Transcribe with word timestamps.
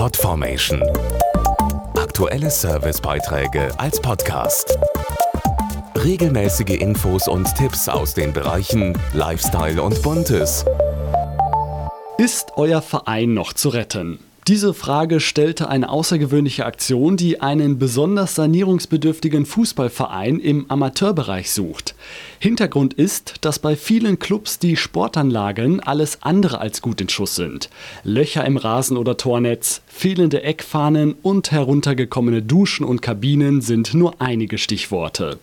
Podformation. 0.00 0.82
Aktuelle 1.94 2.50
Servicebeiträge 2.50 3.68
als 3.78 4.00
Podcast. 4.00 4.78
Regelmäßige 5.94 6.80
Infos 6.80 7.28
und 7.28 7.54
Tipps 7.54 7.86
aus 7.86 8.14
den 8.14 8.32
Bereichen 8.32 8.96
Lifestyle 9.12 9.82
und 9.82 10.00
Buntes. 10.00 10.64
Ist 12.16 12.52
euer 12.56 12.80
Verein 12.80 13.34
noch 13.34 13.52
zu 13.52 13.68
retten? 13.68 14.20
Diese 14.48 14.72
Frage 14.72 15.20
stellte 15.20 15.68
eine 15.68 15.90
außergewöhnliche 15.90 16.64
Aktion, 16.64 17.18
die 17.18 17.42
einen 17.42 17.78
besonders 17.78 18.36
sanierungsbedürftigen 18.36 19.44
Fußballverein 19.44 20.40
im 20.40 20.70
Amateurbereich 20.70 21.50
sucht. 21.50 21.94
Hintergrund 22.38 22.94
ist, 22.94 23.34
dass 23.42 23.58
bei 23.58 23.76
vielen 23.76 24.18
Clubs 24.18 24.58
die 24.58 24.76
Sportanlagen 24.76 25.80
alles 25.80 26.22
andere 26.22 26.60
als 26.60 26.82
gut 26.82 27.00
in 27.00 27.08
Schuss 27.08 27.34
sind. 27.34 27.70
Löcher 28.04 28.44
im 28.44 28.56
Rasen 28.56 28.96
oder 28.96 29.16
Tornetz, 29.16 29.82
fehlende 29.86 30.42
Eckfahnen 30.42 31.14
und 31.22 31.50
heruntergekommene 31.50 32.42
Duschen 32.42 32.84
und 32.84 33.02
Kabinen 33.02 33.60
sind 33.60 33.94
nur 33.94 34.20
einige 34.20 34.58
Stichworte. 34.58 35.38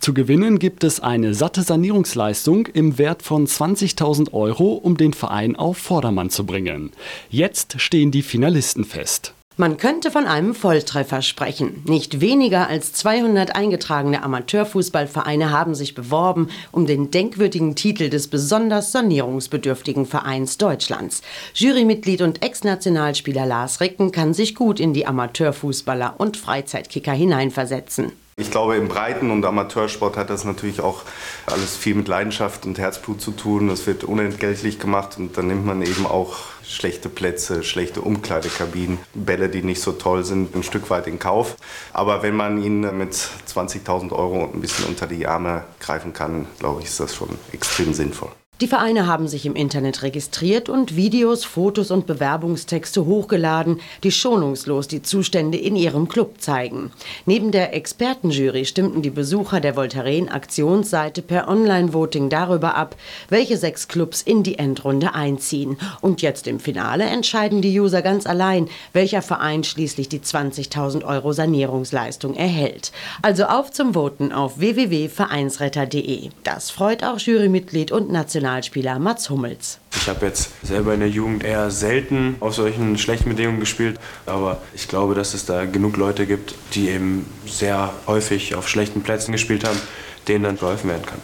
Zu 0.00 0.14
gewinnen 0.14 0.58
gibt 0.58 0.82
es 0.82 1.00
eine 1.00 1.34
satte 1.34 1.62
Sanierungsleistung 1.62 2.66
im 2.66 2.98
Wert 2.98 3.22
von 3.22 3.46
20.000 3.46 4.32
Euro, 4.32 4.72
um 4.72 4.96
den 4.96 5.12
Verein 5.12 5.54
auf 5.54 5.78
Vordermann 5.78 6.30
zu 6.30 6.44
bringen. 6.44 6.90
Jetzt 7.30 7.80
stehen 7.80 8.10
die 8.10 8.22
Finalisten 8.22 8.84
fest. 8.84 9.34
Man 9.58 9.76
könnte 9.76 10.10
von 10.10 10.26
einem 10.26 10.54
Volltreffer 10.54 11.20
sprechen. 11.20 11.82
Nicht 11.84 12.22
weniger 12.22 12.68
als 12.68 12.94
200 12.94 13.54
eingetragene 13.54 14.22
Amateurfußballvereine 14.22 15.50
haben 15.50 15.74
sich 15.74 15.94
beworben 15.94 16.48
um 16.70 16.86
den 16.86 17.10
denkwürdigen 17.10 17.74
Titel 17.74 18.08
des 18.08 18.28
besonders 18.28 18.92
sanierungsbedürftigen 18.92 20.06
Vereins 20.06 20.56
Deutschlands. 20.56 21.20
Jurymitglied 21.54 22.22
und 22.22 22.42
Ex-Nationalspieler 22.42 23.44
Lars 23.44 23.82
Ricken 23.82 24.10
kann 24.10 24.32
sich 24.32 24.54
gut 24.54 24.80
in 24.80 24.94
die 24.94 25.06
Amateurfußballer 25.06 26.14
und 26.16 26.38
Freizeitkicker 26.38 27.12
hineinversetzen. 27.12 28.12
Ich 28.42 28.50
glaube, 28.50 28.74
im 28.74 28.88
Breiten- 28.88 29.30
und 29.30 29.44
Amateursport 29.44 30.16
hat 30.16 30.28
das 30.28 30.44
natürlich 30.44 30.80
auch 30.80 31.02
alles 31.46 31.76
viel 31.76 31.94
mit 31.94 32.08
Leidenschaft 32.08 32.66
und 32.66 32.76
Herzblut 32.76 33.20
zu 33.20 33.30
tun. 33.30 33.68
Das 33.68 33.86
wird 33.86 34.02
unentgeltlich 34.02 34.80
gemacht 34.80 35.16
und 35.16 35.38
dann 35.38 35.46
nimmt 35.46 35.64
man 35.64 35.80
eben 35.80 36.06
auch 36.06 36.38
schlechte 36.64 37.08
Plätze, 37.08 37.62
schlechte 37.62 38.00
Umkleidekabinen, 38.00 38.98
Bälle, 39.14 39.48
die 39.48 39.62
nicht 39.62 39.80
so 39.80 39.92
toll 39.92 40.24
sind, 40.24 40.56
ein 40.56 40.64
Stück 40.64 40.90
weit 40.90 41.06
in 41.06 41.20
Kauf. 41.20 41.54
Aber 41.92 42.24
wenn 42.24 42.34
man 42.34 42.60
ihn 42.60 42.80
mit 42.98 43.14
20.000 43.14 44.10
Euro 44.10 44.50
ein 44.52 44.60
bisschen 44.60 44.86
unter 44.86 45.06
die 45.06 45.28
Arme 45.28 45.62
greifen 45.78 46.12
kann, 46.12 46.46
glaube 46.58 46.80
ich, 46.80 46.88
ist 46.88 46.98
das 46.98 47.14
schon 47.14 47.28
extrem 47.52 47.94
sinnvoll. 47.94 48.32
Die 48.62 48.68
Vereine 48.68 49.08
haben 49.08 49.26
sich 49.26 49.44
im 49.44 49.56
Internet 49.56 50.04
registriert 50.04 50.68
und 50.68 50.94
Videos, 50.94 51.44
Fotos 51.44 51.90
und 51.90 52.06
Bewerbungstexte 52.06 53.04
hochgeladen, 53.04 53.80
die 54.04 54.12
schonungslos 54.12 54.86
die 54.86 55.02
Zustände 55.02 55.58
in 55.58 55.74
ihrem 55.74 56.08
Club 56.08 56.40
zeigen. 56.40 56.92
Neben 57.26 57.50
der 57.50 57.74
Expertenjury 57.74 58.64
stimmten 58.64 59.02
die 59.02 59.10
Besucher 59.10 59.58
der 59.58 59.74
Voltaren 59.74 60.28
Aktionsseite 60.28 61.22
per 61.22 61.48
Online-Voting 61.48 62.28
darüber 62.28 62.76
ab, 62.76 62.94
welche 63.30 63.56
sechs 63.56 63.88
Clubs 63.88 64.22
in 64.22 64.44
die 64.44 64.60
Endrunde 64.60 65.12
einziehen. 65.12 65.76
Und 66.00 66.22
jetzt 66.22 66.46
im 66.46 66.60
Finale 66.60 67.02
entscheiden 67.02 67.62
die 67.62 67.80
User 67.80 68.00
ganz 68.00 68.28
allein, 68.28 68.68
welcher 68.92 69.22
Verein 69.22 69.64
schließlich 69.64 70.08
die 70.08 70.20
20.000 70.20 71.04
Euro 71.04 71.32
Sanierungsleistung 71.32 72.36
erhält. 72.36 72.92
Also 73.22 73.46
auf 73.46 73.72
zum 73.72 73.94
Voten 73.94 74.30
auf 74.30 74.60
www.vereinsretter.de. 74.60 76.28
Das 76.44 76.70
freut 76.70 77.02
auch 77.02 77.18
Jurymitglied 77.18 77.90
und 77.90 78.12
National 78.12 78.51
Nationalspieler 78.52 78.98
Mats 78.98 79.30
Hummels. 79.30 79.78
Ich 79.96 80.08
habe 80.08 80.26
jetzt 80.26 80.50
selber 80.62 80.92
in 80.92 81.00
der 81.00 81.08
Jugend 81.08 81.42
eher 81.42 81.70
selten 81.70 82.36
auf 82.40 82.54
solchen 82.54 82.98
schlechten 82.98 83.30
Bedingungen 83.30 83.60
gespielt, 83.60 83.98
aber 84.26 84.60
ich 84.74 84.88
glaube, 84.88 85.14
dass 85.14 85.32
es 85.32 85.46
da 85.46 85.64
genug 85.64 85.96
Leute 85.96 86.26
gibt, 86.26 86.54
die 86.74 86.90
eben 86.90 87.24
sehr 87.46 87.92
häufig 88.06 88.54
auf 88.54 88.68
schlechten 88.68 89.02
Plätzen 89.02 89.32
gespielt 89.32 89.66
haben, 89.66 89.80
denen 90.28 90.44
dann 90.44 90.58
geholfen 90.58 90.90
werden 90.90 91.06
kann. 91.06 91.22